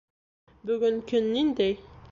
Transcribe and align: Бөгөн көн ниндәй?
Бөгөн 0.71 0.99
көн 1.13 1.31
ниндәй? 1.37 1.81